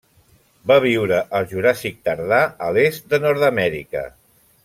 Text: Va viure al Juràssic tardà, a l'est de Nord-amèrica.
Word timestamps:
Va 0.69 0.77
viure 0.85 1.19
al 1.39 1.45
Juràssic 1.51 2.01
tardà, 2.09 2.41
a 2.69 2.73
l'est 2.77 3.07
de 3.13 3.21
Nord-amèrica. 3.27 4.05